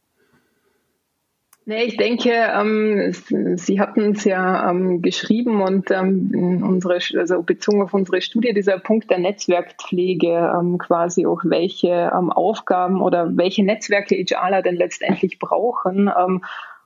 Nee, 1.69 1.83
ich 1.83 1.99
denke, 1.99 2.31
ähm, 2.31 3.13
Sie 3.59 3.79
hatten 3.79 4.13
es 4.13 4.25
ja 4.25 4.71
ähm, 4.71 5.03
geschrieben 5.03 5.61
und 5.61 5.91
ähm, 5.91 6.63
unsere, 6.67 6.95
also 6.95 7.43
bezogen 7.43 7.83
auf 7.83 7.93
unsere 7.93 8.23
Studie, 8.23 8.55
dieser 8.55 8.79
Punkt 8.79 9.11
der 9.11 9.19
Netzwerkpflege, 9.19 10.51
ähm, 10.59 10.79
quasi 10.79 11.27
auch 11.27 11.43
welche 11.45 12.11
ähm, 12.15 12.33
Aufgaben 12.33 13.03
oder 13.03 13.37
welche 13.37 13.67
Netzwerke 13.67 14.15
HRler 14.15 14.63
denn 14.63 14.77
letztendlich 14.77 15.39
brauchen. 15.39 16.11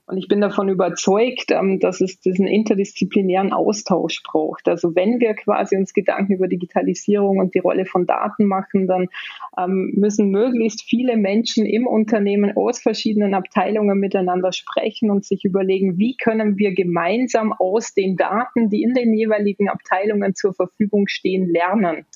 Und 0.06 0.18
ich 0.18 0.26
bin 0.26 0.40
davon 0.40 0.68
überzeugt, 0.68 1.52
ähm, 1.52 1.78
dass 1.78 2.00
es 2.00 2.18
diesen 2.18 2.46
interdisziplinären 2.46 3.52
Austausch 3.52 4.22
braucht. 4.24 4.68
Also 4.68 4.96
wenn 4.96 5.20
wir 5.20 5.34
quasi 5.34 5.76
uns 5.76 5.94
Gedanken 5.94 6.34
über 6.34 6.48
Digitalisierung 6.48 7.38
und 7.38 7.54
die 7.54 7.60
Rolle 7.60 7.86
von 7.86 8.04
Daten 8.04 8.46
machen, 8.46 8.88
dann 8.88 9.08
ähm, 9.56 9.92
müssen 9.94 10.30
möglichst 10.30 10.82
viele 10.82 11.16
Menschen 11.16 11.66
im 11.66 11.86
Unternehmen 11.86 12.56
aus 12.56 12.80
verschiedenen 12.80 13.34
Abteilungen 13.34 13.98
miteinander 13.98 14.52
sprechen 14.52 15.10
und 15.10 15.24
sich 15.24 15.44
überlegen, 15.44 15.98
wie 15.98 16.16
können 16.16 16.58
wir 16.58 16.74
gemeinsam 16.74 17.52
aus 17.52 17.94
den 17.94 18.16
Daten, 18.16 18.70
die 18.70 18.82
in 18.82 18.94
den 18.94 19.14
jeweiligen 19.14 19.68
Abteilungen 19.68 20.34
zur 20.34 20.52
Verfügung 20.52 21.06
stehen, 21.06 21.48
lernen. 21.48 22.06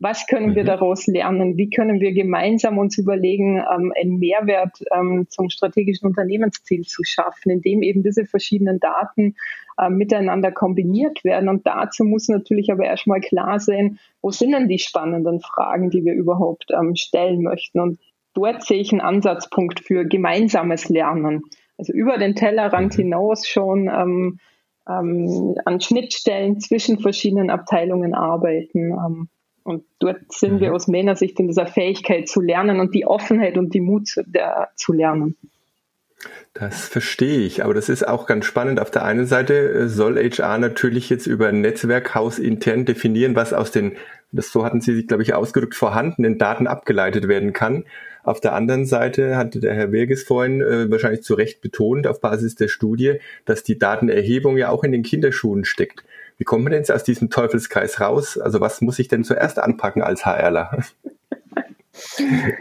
Was 0.00 0.26
können 0.26 0.54
wir 0.54 0.62
mhm. 0.62 0.68
daraus 0.68 1.06
lernen? 1.06 1.56
Wie 1.56 1.70
können 1.70 2.00
wir 2.00 2.12
gemeinsam 2.12 2.78
uns 2.78 2.98
überlegen, 2.98 3.58
ähm, 3.58 3.92
einen 4.00 4.18
Mehrwert 4.18 4.78
ähm, 4.94 5.26
zum 5.28 5.50
strategischen 5.50 6.06
Unternehmensziel 6.06 6.82
zu 6.82 7.02
schaffen, 7.02 7.50
indem 7.50 7.82
eben 7.82 8.04
diese 8.04 8.24
verschiedenen 8.24 8.78
Daten 8.78 9.34
äh, 9.76 9.90
miteinander 9.90 10.52
kombiniert 10.52 11.24
werden? 11.24 11.48
Und 11.48 11.66
dazu 11.66 12.04
muss 12.04 12.28
natürlich 12.28 12.70
aber 12.70 12.84
erstmal 12.84 13.20
klar 13.20 13.58
sein, 13.58 13.98
wo 14.22 14.30
sind 14.30 14.52
denn 14.52 14.68
die 14.68 14.78
spannenden 14.78 15.40
Fragen, 15.40 15.90
die 15.90 16.04
wir 16.04 16.14
überhaupt 16.14 16.70
ähm, 16.70 16.94
stellen 16.94 17.42
möchten? 17.42 17.80
Und 17.80 17.98
dort 18.34 18.62
sehe 18.62 18.80
ich 18.80 18.92
einen 18.92 19.00
Ansatzpunkt 19.00 19.80
für 19.80 20.04
gemeinsames 20.04 20.88
Lernen. 20.88 21.42
Also 21.76 21.92
über 21.92 22.18
den 22.18 22.36
Tellerrand 22.36 22.96
mhm. 22.96 23.02
hinaus 23.02 23.48
schon 23.48 23.88
ähm, 23.88 24.38
ähm, 24.88 25.56
an 25.64 25.80
Schnittstellen 25.80 26.60
zwischen 26.60 27.00
verschiedenen 27.00 27.50
Abteilungen 27.50 28.14
arbeiten. 28.14 29.28
Und 29.68 29.84
dort 29.98 30.32
sind 30.32 30.54
mhm. 30.54 30.60
wir 30.60 30.74
aus 30.74 30.88
Männersicht 30.88 31.38
in 31.38 31.46
dieser 31.46 31.66
Fähigkeit 31.66 32.26
zu 32.26 32.40
lernen 32.40 32.80
und 32.80 32.94
die 32.94 33.04
Offenheit 33.04 33.58
und 33.58 33.74
die 33.74 33.82
Mut 33.82 34.08
zu, 34.08 34.22
der, 34.24 34.70
zu 34.76 34.94
lernen. 34.94 35.36
Das 36.54 36.88
verstehe 36.88 37.40
ich, 37.40 37.62
aber 37.62 37.74
das 37.74 37.90
ist 37.90 38.08
auch 38.08 38.24
ganz 38.24 38.46
spannend. 38.46 38.80
Auf 38.80 38.90
der 38.90 39.04
einen 39.04 39.26
Seite 39.26 39.52
äh, 39.52 39.88
soll 39.88 40.16
HR 40.16 40.56
natürlich 40.56 41.10
jetzt 41.10 41.26
über 41.26 41.48
ein 41.48 41.60
Netzwerkhaus 41.60 42.38
intern 42.38 42.86
definieren, 42.86 43.36
was 43.36 43.52
aus 43.52 43.70
den, 43.70 43.92
das 44.32 44.50
so 44.50 44.64
hatten 44.64 44.80
Sie 44.80 44.94
sich, 44.94 45.06
glaube 45.06 45.22
ich, 45.22 45.34
ausgedrückt, 45.34 45.74
vorhandenen 45.74 46.38
Daten 46.38 46.66
abgeleitet 46.66 47.28
werden 47.28 47.52
kann. 47.52 47.84
Auf 48.24 48.40
der 48.40 48.54
anderen 48.54 48.86
Seite 48.86 49.36
hatte 49.36 49.60
der 49.60 49.74
Herr 49.74 49.92
Wirges 49.92 50.22
vorhin 50.22 50.62
äh, 50.62 50.90
wahrscheinlich 50.90 51.22
zu 51.22 51.34
Recht 51.34 51.60
betont, 51.60 52.06
auf 52.06 52.22
Basis 52.22 52.54
der 52.54 52.68
Studie, 52.68 53.18
dass 53.44 53.64
die 53.64 53.78
Datenerhebung 53.78 54.56
ja 54.56 54.70
auch 54.70 54.82
in 54.82 54.92
den 54.92 55.02
Kinderschuhen 55.02 55.66
steckt. 55.66 56.04
Wie 56.38 56.44
kommt 56.44 56.62
man 56.62 56.70
denn 56.70 56.80
jetzt 56.80 56.92
aus 56.92 57.02
diesem 57.02 57.30
Teufelskreis 57.30 58.00
raus? 58.00 58.38
Also 58.38 58.60
was 58.60 58.80
muss 58.80 59.00
ich 59.00 59.08
denn 59.08 59.24
zuerst 59.24 59.58
anpacken 59.58 60.02
als 60.02 60.24
HRler? 60.24 60.84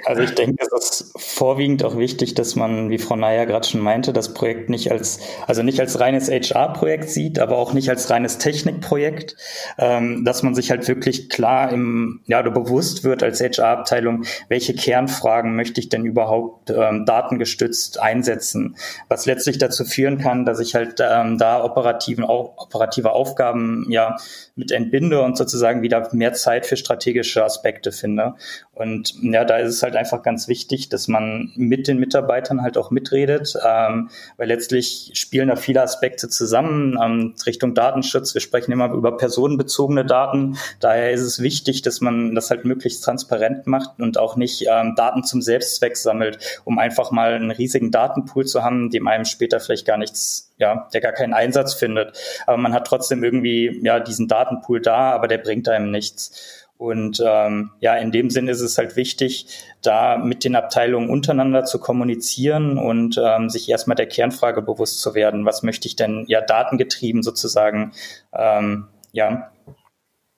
Also 0.05 0.21
ich 0.21 0.35
denke, 0.35 0.65
es 0.65 1.01
ist 1.01 1.13
vorwiegend 1.17 1.83
auch 1.83 1.97
wichtig, 1.97 2.33
dass 2.33 2.55
man, 2.55 2.89
wie 2.89 2.97
Frau 2.97 3.15
Neier 3.15 3.45
gerade 3.45 3.67
schon 3.67 3.81
meinte, 3.81 4.13
das 4.13 4.33
Projekt 4.33 4.69
nicht 4.69 4.91
als, 4.91 5.19
also 5.45 5.63
nicht 5.63 5.79
als 5.79 5.99
reines 5.99 6.29
HR-Projekt 6.29 7.09
sieht, 7.09 7.39
aber 7.39 7.57
auch 7.57 7.73
nicht 7.73 7.89
als 7.89 8.09
reines 8.09 8.37
Technikprojekt, 8.37 9.35
ähm, 9.77 10.23
dass 10.25 10.43
man 10.43 10.55
sich 10.55 10.71
halt 10.71 10.87
wirklich 10.87 11.29
klar 11.29 11.71
im, 11.71 12.21
ja, 12.25 12.41
bewusst 12.41 13.03
wird 13.03 13.23
als 13.23 13.41
HR-Abteilung, 13.41 14.23
welche 14.49 14.73
Kernfragen 14.73 15.55
möchte 15.55 15.81
ich 15.81 15.89
denn 15.89 16.05
überhaupt 16.05 16.69
ähm, 16.69 17.05
datengestützt 17.05 17.99
einsetzen, 17.99 18.75
was 19.09 19.25
letztlich 19.25 19.57
dazu 19.57 19.85
führen 19.85 20.17
kann, 20.17 20.45
dass 20.45 20.59
ich 20.59 20.75
halt 20.75 20.99
ähm, 20.99 21.37
da 21.37 21.63
operativen, 21.63 22.23
operative 22.23 23.11
Aufgaben 23.11 23.85
ja 23.89 24.17
mit 24.55 24.71
entbinde 24.71 25.21
und 25.21 25.37
sozusagen 25.37 25.81
wieder 25.81 26.09
mehr 26.13 26.33
Zeit 26.33 26.65
für 26.65 26.77
strategische 26.77 27.43
Aspekte 27.43 27.91
finde. 27.91 28.35
Und 28.73 29.21
ja, 29.33 29.45
da 29.45 29.57
ist 29.57 29.75
es 29.75 29.83
halt 29.83 29.95
einfach 29.95 30.21
ganz 30.21 30.47
wichtig, 30.47 30.89
dass 30.89 31.07
man 31.07 31.51
mit 31.55 31.87
den 31.87 31.97
Mitarbeitern 31.97 32.61
halt 32.61 32.77
auch 32.77 32.91
mitredet, 32.91 33.53
ähm, 33.65 34.09
weil 34.37 34.47
letztlich 34.47 35.11
spielen 35.13 35.49
da 35.49 35.55
viele 35.55 35.81
Aspekte 35.81 36.29
zusammen 36.29 36.97
ähm, 37.01 37.35
Richtung 37.45 37.73
Datenschutz. 37.73 38.33
Wir 38.33 38.41
sprechen 38.41 38.71
immer 38.71 38.91
über 38.91 39.17
personenbezogene 39.17 40.05
Daten. 40.05 40.57
Daher 40.79 41.11
ist 41.11 41.21
es 41.21 41.41
wichtig, 41.41 41.81
dass 41.81 42.01
man 42.01 42.35
das 42.35 42.49
halt 42.49 42.65
möglichst 42.65 43.03
transparent 43.03 43.67
macht 43.67 43.99
und 43.99 44.17
auch 44.17 44.35
nicht 44.35 44.65
ähm, 44.69 44.95
Daten 44.95 45.23
zum 45.23 45.41
Selbstzweck 45.41 45.97
sammelt, 45.97 46.39
um 46.65 46.79
einfach 46.79 47.11
mal 47.11 47.33
einen 47.33 47.51
riesigen 47.51 47.91
Datenpool 47.91 48.45
zu 48.45 48.63
haben, 48.63 48.89
dem 48.89 49.07
einem 49.07 49.25
später 49.25 49.59
vielleicht 49.59 49.85
gar 49.85 49.97
nichts, 49.97 50.53
ja, 50.57 50.87
der 50.93 51.01
gar 51.01 51.13
keinen 51.13 51.33
Einsatz 51.33 51.73
findet. 51.73 52.17
Aber 52.45 52.57
man 52.57 52.73
hat 52.73 52.87
trotzdem 52.87 53.23
irgendwie 53.23 53.79
ja 53.83 53.99
diesen 53.99 54.27
Datenpool 54.27 54.81
da, 54.81 55.11
aber 55.11 55.27
der 55.27 55.37
bringt 55.37 55.69
einem 55.69 55.91
nichts. 55.91 56.66
Und 56.77 57.21
ähm, 57.25 57.71
ja, 57.79 57.95
in 57.95 58.11
dem 58.11 58.29
Sinn 58.29 58.47
ist 58.47 58.61
es 58.61 58.77
halt 58.77 58.95
wichtig, 58.95 59.47
da 59.81 60.17
mit 60.17 60.43
den 60.43 60.55
Abteilungen 60.55 61.09
untereinander 61.09 61.65
zu 61.65 61.79
kommunizieren 61.79 62.77
und 62.77 63.19
ähm, 63.23 63.49
sich 63.49 63.67
erstmal 63.67 63.95
der 63.95 64.07
Kernfrage 64.07 64.61
bewusst 64.61 65.01
zu 65.01 65.15
werden. 65.15 65.45
Was 65.45 65.63
möchte 65.63 65.87
ich 65.87 65.95
denn 65.95 66.25
ja 66.27 66.41
datengetrieben 66.41 67.23
sozusagen 67.23 67.93
ähm, 68.31 68.87
ja, 69.11 69.51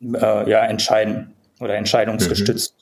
äh, 0.01 0.50
ja 0.50 0.65
entscheiden 0.65 1.34
oder 1.60 1.75
entscheidungsgestützt? 1.75 2.75
Mhm. 2.77 2.78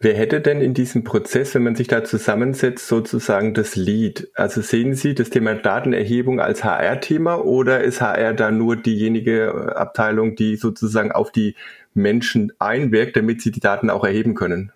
Wer 0.00 0.14
hätte 0.14 0.40
denn 0.40 0.60
in 0.60 0.74
diesem 0.74 1.04
Prozess, 1.04 1.54
wenn 1.54 1.62
man 1.62 1.74
sich 1.74 1.88
da 1.88 2.04
zusammensetzt, 2.04 2.88
sozusagen 2.88 3.54
das 3.54 3.76
Lead? 3.76 4.28
Also 4.34 4.60
sehen 4.60 4.94
Sie 4.94 5.14
das 5.14 5.30
Thema 5.30 5.54
Datenerhebung 5.54 6.40
als 6.40 6.64
HR-Thema 6.64 7.44
oder 7.44 7.82
ist 7.82 8.00
HR 8.00 8.34
da 8.34 8.50
nur 8.50 8.76
diejenige 8.76 9.76
Abteilung, 9.76 10.36
die 10.36 10.56
sozusagen 10.56 11.12
auf 11.12 11.32
die 11.32 11.54
Menschen 11.94 12.52
einwirkt, 12.58 13.16
damit 13.16 13.42
sie 13.42 13.50
die 13.50 13.60
Daten 13.60 13.90
auch 13.90 14.04
erheben 14.04 14.34
können? 14.34 14.72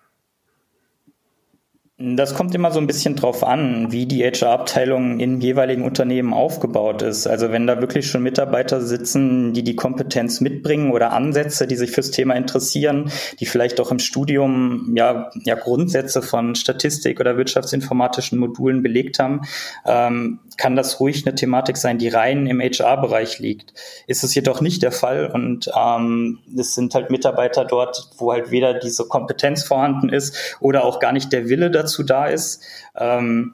Das 1.99 2.33
kommt 2.33 2.55
immer 2.55 2.71
so 2.71 2.79
ein 2.79 2.87
bisschen 2.87 3.15
drauf 3.15 3.43
an, 3.43 3.91
wie 3.91 4.07
die 4.07 4.23
HR-Abteilung 4.23 5.19
im 5.19 5.39
jeweiligen 5.41 5.83
Unternehmen 5.83 6.33
aufgebaut 6.33 7.03
ist. 7.03 7.27
Also 7.27 7.51
wenn 7.51 7.67
da 7.67 7.81
wirklich 7.81 8.09
schon 8.09 8.23
Mitarbeiter 8.23 8.81
sitzen, 8.81 9.53
die 9.53 9.63
die 9.63 9.75
Kompetenz 9.75 10.41
mitbringen 10.41 10.91
oder 10.91 11.11
Ansätze, 11.13 11.67
die 11.67 11.75
sich 11.75 11.91
fürs 11.91 12.09
Thema 12.09 12.33
interessieren, 12.33 13.11
die 13.39 13.45
vielleicht 13.45 13.79
auch 13.79 13.91
im 13.91 13.99
Studium 13.99 14.95
ja, 14.95 15.29
ja 15.43 15.53
Grundsätze 15.53 16.23
von 16.23 16.55
Statistik 16.55 17.19
oder 17.19 17.37
wirtschaftsinformatischen 17.37 18.39
Modulen 18.39 18.81
belegt 18.81 19.19
haben, 19.19 19.41
ähm, 19.85 20.39
kann 20.57 20.75
das 20.75 20.99
ruhig 20.99 21.25
eine 21.25 21.35
Thematik 21.35 21.77
sein, 21.77 21.97
die 21.97 22.09
rein 22.09 22.47
im 22.47 22.61
HR-Bereich 22.61 23.39
liegt. 23.39 23.73
Ist 24.07 24.23
es 24.23 24.35
jedoch 24.35 24.61
nicht 24.61 24.83
der 24.83 24.91
Fall 24.91 25.27
und 25.27 25.69
ähm, 25.75 26.39
es 26.57 26.75
sind 26.75 26.95
halt 26.95 27.09
Mitarbeiter 27.09 27.65
dort, 27.65 28.09
wo 28.17 28.31
halt 28.31 28.51
weder 28.51 28.73
diese 28.73 29.07
Kompetenz 29.07 29.63
vorhanden 29.63 30.09
ist 30.09 30.57
oder 30.59 30.85
auch 30.85 30.99
gar 30.99 31.11
nicht 31.11 31.31
der 31.33 31.49
Wille 31.49 31.71
dazu 31.71 32.03
da 32.03 32.27
ist. 32.27 32.63
Ähm, 32.95 33.53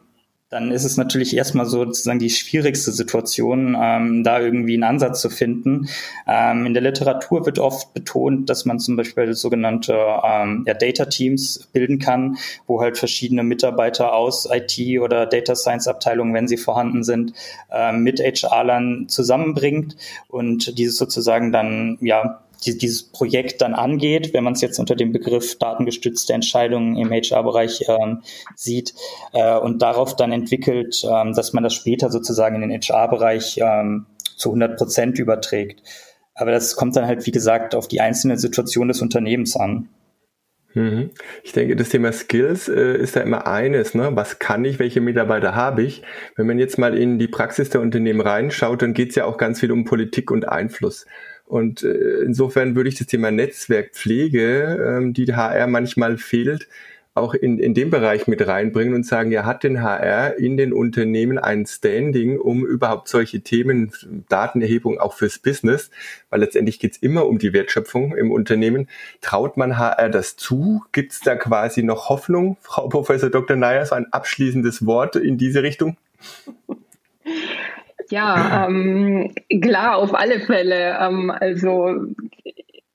dann 0.49 0.71
ist 0.71 0.83
es 0.83 0.97
natürlich 0.97 1.35
erstmal 1.35 1.67
so 1.67 1.85
sozusagen 1.85 2.17
die 2.17 2.31
schwierigste 2.31 2.91
Situation, 2.91 3.77
ähm, 3.79 4.23
da 4.23 4.39
irgendwie 4.39 4.73
einen 4.73 4.83
Ansatz 4.83 5.21
zu 5.21 5.29
finden. 5.29 5.87
Ähm, 6.27 6.65
in 6.65 6.73
der 6.73 6.81
Literatur 6.81 7.45
wird 7.45 7.59
oft 7.59 7.93
betont, 7.93 8.49
dass 8.49 8.65
man 8.65 8.79
zum 8.79 8.95
Beispiel 8.95 9.33
sogenannte 9.33 9.93
ähm, 10.23 10.63
ja, 10.67 10.73
Data 10.73 11.05
Teams 11.05 11.69
bilden 11.71 11.99
kann, 11.99 12.37
wo 12.65 12.81
halt 12.81 12.97
verschiedene 12.97 13.43
Mitarbeiter 13.43 14.13
aus 14.13 14.47
IT 14.51 14.99
oder 14.99 15.27
Data 15.27 15.55
Science 15.55 15.87
Abteilungen, 15.87 16.33
wenn 16.33 16.47
sie 16.47 16.57
vorhanden 16.57 17.03
sind, 17.03 17.33
ähm, 17.71 18.01
mit 18.01 18.19
HR-Lern 18.19 19.07
zusammenbringt 19.07 19.95
und 20.29 20.79
dieses 20.79 20.97
sozusagen 20.97 21.51
dann 21.51 21.99
ja 22.01 22.41
die, 22.65 22.77
dieses 22.77 23.03
Projekt 23.03 23.61
dann 23.61 23.73
angeht, 23.73 24.33
wenn 24.33 24.43
man 24.43 24.53
es 24.53 24.61
jetzt 24.61 24.79
unter 24.79 24.95
dem 24.95 25.11
Begriff 25.11 25.57
datengestützte 25.57 26.33
Entscheidungen 26.33 26.97
im 26.97 27.11
HR-Bereich 27.11 27.85
ähm, 27.87 28.21
sieht 28.55 28.93
äh, 29.33 29.57
und 29.57 29.81
darauf 29.81 30.15
dann 30.15 30.31
entwickelt, 30.31 31.01
ähm, 31.03 31.33
dass 31.33 31.53
man 31.53 31.63
das 31.63 31.73
später 31.73 32.09
sozusagen 32.09 32.61
in 32.61 32.69
den 32.69 32.81
HR-Bereich 32.81 33.59
ähm, 33.61 34.05
zu 34.37 34.49
100 34.49 34.77
Prozent 34.77 35.19
überträgt. 35.19 35.81
Aber 36.33 36.51
das 36.51 36.75
kommt 36.75 36.95
dann 36.95 37.05
halt, 37.05 37.25
wie 37.25 37.31
gesagt, 37.31 37.75
auf 37.75 37.87
die 37.87 38.01
einzelne 38.01 38.37
Situation 38.37 38.87
des 38.87 39.01
Unternehmens 39.01 39.55
an. 39.55 39.89
Mhm. 40.73 41.09
Ich 41.43 41.51
denke, 41.51 41.75
das 41.75 41.89
Thema 41.89 42.11
Skills 42.11 42.69
äh, 42.69 42.95
ist 42.97 43.15
da 43.15 43.21
immer 43.21 43.47
eines. 43.47 43.95
Ne? 43.95 44.11
Was 44.13 44.39
kann 44.39 44.63
ich, 44.65 44.79
welche 44.79 45.01
Mitarbeiter 45.01 45.55
habe 45.55 45.81
ich? 45.81 46.03
Wenn 46.35 46.47
man 46.47 46.59
jetzt 46.59 46.77
mal 46.77 46.97
in 46.97 47.17
die 47.17 47.27
Praxis 47.27 47.69
der 47.69 47.81
Unternehmen 47.81 48.21
reinschaut, 48.21 48.81
dann 48.81 48.93
geht 48.93 49.09
es 49.09 49.15
ja 49.15 49.25
auch 49.25 49.37
ganz 49.37 49.59
viel 49.59 49.71
um 49.71 49.83
Politik 49.83 50.31
und 50.31 50.47
Einfluss. 50.47 51.05
Und 51.49 51.81
äh, 51.81 52.21
insofern 52.23 52.75
würde 52.75 52.89
ich 52.89 52.95
das 52.99 53.07
Thema 53.07 53.31
Netzwerkpflege, 53.31 54.97
ähm, 54.99 55.13
die 55.15 55.33
HR 55.33 55.65
manchmal 55.65 56.19
fehlt, 56.19 56.67
auch 57.15 57.33
in, 57.33 57.57
in 57.57 57.73
dem 57.73 57.89
Bereich 57.89 58.27
mit 58.27 58.45
reinbringen 58.45 58.93
und 58.93 59.03
sagen, 59.03 59.31
ja, 59.31 59.45
hat 59.45 59.63
den 59.63 59.81
HR 59.81 60.37
in 60.37 60.57
den 60.57 60.71
Unternehmen 60.71 61.39
ein 61.39 61.65
Standing, 61.65 62.37
um 62.37 62.63
überhaupt 62.67 63.07
solche 63.07 63.41
Themen, 63.41 63.91
Datenerhebung 64.29 64.99
auch 64.99 65.15
fürs 65.15 65.39
Business, 65.39 65.89
weil 66.29 66.41
letztendlich 66.41 66.77
geht's 66.77 66.97
immer 66.97 67.25
um 67.25 67.39
die 67.39 67.51
Wertschöpfung 67.51 68.15
im 68.15 68.31
Unternehmen. 68.31 68.87
Traut 69.21 69.57
man 69.57 69.79
HR 69.79 70.09
das 70.09 70.35
zu? 70.35 70.83
Gibt's 70.91 71.19
da 71.19 71.35
quasi 71.35 71.81
noch 71.81 72.09
Hoffnung? 72.09 72.57
Frau 72.61 72.87
Professor 72.89 73.31
Dr. 73.31 73.57
Nayer, 73.57 73.87
so 73.87 73.95
ein 73.95 74.05
abschließendes 74.13 74.85
Wort 74.85 75.15
in 75.15 75.39
diese 75.39 75.63
Richtung? 75.63 75.97
Ja, 78.09 78.65
ähm, 78.67 79.33
klar, 79.61 79.97
auf 79.97 80.15
alle 80.15 80.39
Fälle. 80.39 80.97
Ähm, 80.99 81.31
also 81.31 82.13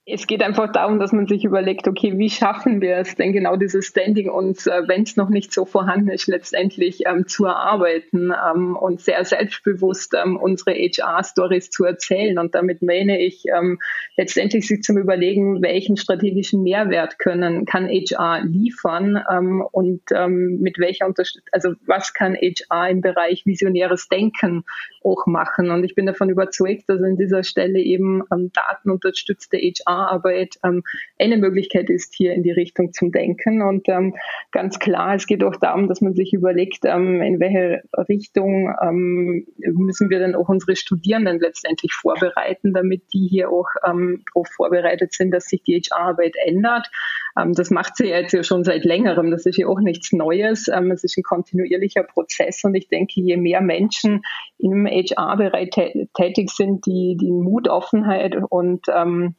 es 0.07 0.27
geht 0.27 0.43
einfach 0.43 0.71
darum, 0.71 0.99
dass 0.99 1.13
man 1.13 1.27
sich 1.27 1.45
überlegt, 1.45 1.89
okay, 1.89 2.19
wie 2.19 2.29
schaffen 2.29 2.83
wir 2.83 2.99
es 2.99 3.15
denn 3.15 3.33
genau 3.33 3.57
dieses 3.57 3.87
Standing 3.87 4.29
uns, 4.29 4.67
äh, 4.67 4.83
wenn 4.87 5.05
es 5.05 5.17
noch 5.17 5.31
nicht 5.31 5.51
so 5.53 5.65
vorhanden 5.65 6.11
ist, 6.11 6.27
letztendlich 6.27 7.07
ähm, 7.07 7.27
zu 7.27 7.47
erarbeiten 7.47 8.31
ähm, 8.31 8.77
und 8.77 9.01
sehr 9.01 9.25
selbstbewusst 9.25 10.13
ähm, 10.15 10.37
unsere 10.37 10.73
HR-Stories 10.73 11.71
zu 11.71 11.85
erzählen. 11.85 12.39
Und 12.39 12.55
damit 12.55 12.83
meine 12.83 13.19
ich 13.19 13.45
ähm, 13.47 13.79
letztendlich 14.19 14.69
sich 14.69 14.83
zum 14.83 14.99
Überlegen, 14.99 15.63
welchen 15.63 15.97
strategischen 15.97 16.63
Mehrwert 16.63 17.19
können, 17.19 17.65
kann 17.65 17.89
HR 17.89 18.45
liefern 18.45 19.19
ähm, 19.33 19.65
und 19.73 20.03
ähm, 20.15 20.59
mit 20.61 20.79
welcher 20.79 21.07
Unterstützung, 21.07 21.49
also 21.53 21.73
was 21.87 22.13
kann 22.13 22.35
HR 22.35 22.91
im 22.91 23.01
Bereich 23.01 23.47
visionäres 23.47 24.09
Denken 24.09 24.65
auch 25.05 25.27
machen. 25.27 25.71
Und 25.71 25.85
ich 25.85 25.95
bin 25.95 26.07
davon 26.07 26.31
überzeugt, 26.31 26.85
dass 26.89 27.03
an 27.03 27.17
dieser 27.17 27.45
Stelle 27.45 27.79
eben 27.79 28.23
ähm, 28.33 28.51
datenunterstützte 28.53 29.59
HR-Arbeit 29.59 30.57
ähm, 30.65 30.83
eine 31.19 31.37
Möglichkeit 31.37 31.91
ist, 31.91 32.15
hier 32.15 32.33
in 32.33 32.43
die 32.43 32.51
Richtung 32.51 32.93
zum 32.93 33.13
Denken. 33.13 33.63
Und 33.63 33.89
ähm, 33.89 34.15
ganz 34.51 34.79
klar, 34.79 35.15
es 35.15 35.27
geht 35.27 35.45
auch 35.45 35.57
darum, 35.57 35.89
dass 35.89 36.01
man 36.01 36.15
sich 36.15 36.33
überlegt, 36.33 36.85
ähm, 36.85 37.21
in 37.21 37.39
welche 37.39 37.83
Richtung 38.09 38.75
ähm, 38.83 39.47
müssen 39.59 40.09
wir 40.09 40.21
dann 40.21 40.35
auch 40.35 40.49
unsere 40.49 40.75
Studierenden 40.75 41.39
letztendlich 41.39 41.93
vorbereiten, 41.93 42.73
damit 42.73 43.03
die 43.13 43.29
hier 43.29 43.51
auch 43.51 43.69
ähm, 43.87 44.25
darauf 44.33 44.49
vorbereitet 44.49 45.13
sind, 45.13 45.31
dass 45.33 45.47
sich 45.47 45.63
die 45.63 45.81
HR-Arbeit 45.81 46.35
ändert. 46.45 46.91
Das 47.37 47.71
macht 47.71 47.97
sie 47.97 48.07
jetzt 48.07 48.33
ja 48.33 48.45
schon 48.45 48.63
seit 48.63 48.85
längerem. 48.85 49.33
Das 49.33 49.45
ist 49.45 49.59
ja 49.59 49.67
auch 49.67 49.81
nichts 49.81 50.13
Neues. 50.13 50.69
Es 50.69 51.03
ist 51.03 51.19
ein 51.19 51.25
kontinuierlicher 51.25 52.05
Prozess. 52.05 52.63
Und 52.63 52.77
ich 52.77 52.87
denke, 52.87 53.21
je 53.21 53.37
mehr 53.37 53.61
Menschen 53.61 54.23
im 54.59 54.87
HR-Bereich 54.95 55.71
tätig 56.15 56.51
sind, 56.51 56.87
die, 56.87 57.17
die 57.21 57.33
Mut, 57.33 57.69
Offenheit 57.69 58.37
und 58.49 58.87
ähm, 58.89 59.35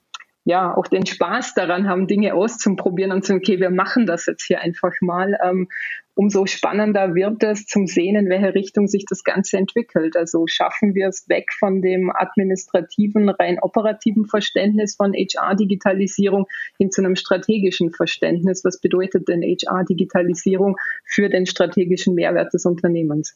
ja, 0.47 0.77
auch 0.77 0.85
den 0.85 1.07
Spaß 1.07 1.55
daran 1.55 1.89
haben, 1.89 2.05
Dinge 2.05 2.35
auszuprobieren 2.35 3.12
und 3.12 3.24
zu 3.24 3.29
sagen, 3.29 3.39
okay, 3.39 3.59
wir 3.59 3.71
machen 3.71 4.05
das 4.05 4.27
jetzt 4.27 4.45
hier 4.45 4.62
einfach 4.62 4.93
mal. 5.01 5.38
Ähm, 5.43 5.67
umso 6.13 6.45
spannender 6.45 7.15
wird 7.15 7.41
es 7.43 7.65
zum 7.65 7.88
Sehen, 7.88 8.15
in 8.15 8.29
welche 8.29 8.53
Richtung 8.53 8.88
sich 8.88 9.05
das 9.09 9.24
Ganze 9.24 9.57
entwickelt. 9.57 10.15
Also 10.15 10.45
schaffen 10.45 10.93
wir 10.93 11.07
es 11.07 11.27
weg 11.29 11.51
von 11.57 11.81
dem 11.81 12.12
administrativen, 12.12 13.27
rein 13.29 13.57
operativen 13.59 14.25
Verständnis 14.25 14.95
von 14.95 15.13
HR-Digitalisierung 15.13 16.45
hin 16.77 16.91
zu 16.91 17.01
einem 17.03 17.15
strategischen 17.15 17.91
Verständnis. 17.91 18.63
Was 18.63 18.79
bedeutet 18.79 19.27
denn 19.27 19.41
HR-Digitalisierung 19.41 20.77
für 21.06 21.27
den 21.27 21.47
strategischen 21.47 22.13
Mehrwert 22.13 22.53
des 22.53 22.65
Unternehmens? 22.67 23.36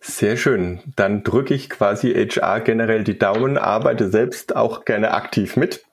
Sehr 0.00 0.36
schön. 0.36 0.80
Dann 0.96 1.24
drücke 1.24 1.54
ich 1.54 1.68
quasi 1.70 2.12
HR 2.14 2.60
generell 2.60 3.04
die 3.04 3.18
Daumen, 3.18 3.58
arbeite 3.58 4.08
selbst 4.08 4.54
auch 4.54 4.84
gerne 4.84 5.12
aktiv 5.12 5.56
mit. 5.56 5.84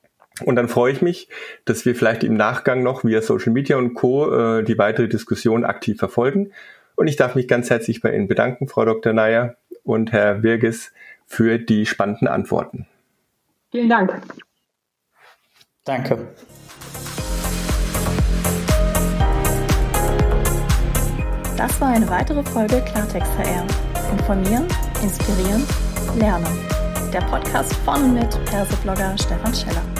Und 0.43 0.57
dann 0.57 0.67
freue 0.67 0.91
ich 0.91 1.01
mich, 1.01 1.29
dass 1.63 1.85
wir 1.85 1.95
vielleicht 1.95 2.23
im 2.23 2.35
Nachgang 2.35 2.83
noch 2.83 3.03
via 3.03 3.21
Social 3.21 3.53
Media 3.53 3.77
und 3.77 3.93
Co. 3.93 4.59
Äh, 4.59 4.63
die 4.63 4.77
weitere 4.77 5.07
Diskussion 5.07 5.63
aktiv 5.63 5.97
verfolgen. 5.97 6.51
Und 6.95 7.07
ich 7.07 7.15
darf 7.15 7.35
mich 7.35 7.47
ganz 7.47 7.69
herzlich 7.69 8.01
bei 8.01 8.13
Ihnen 8.13 8.27
bedanken, 8.27 8.67
Frau 8.67 8.85
Dr. 8.85 9.13
Neier 9.13 9.55
und 9.83 10.11
Herr 10.11 10.43
Wirges, 10.43 10.91
für 11.25 11.57
die 11.57 11.85
spannenden 11.85 12.27
Antworten. 12.27 12.85
Vielen 13.71 13.89
Dank. 13.89 14.21
Danke. 15.83 16.27
Das 21.57 21.79
war 21.79 21.89
eine 21.89 22.09
weitere 22.09 22.43
Folge 22.43 22.81
Klartext 22.81 23.31
HR. 23.37 23.65
Informieren, 24.11 24.67
inspirieren, 25.01 25.63
lernen. 26.17 26.45
Der 27.13 27.21
Podcast 27.21 27.73
von 27.85 28.03
und 28.03 28.13
mit 28.13 28.45
Perseblogger 28.45 29.17
Stefan 29.17 29.53
Scheller. 29.53 29.94